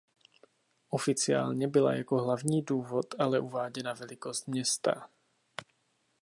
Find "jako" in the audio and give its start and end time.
1.93-2.17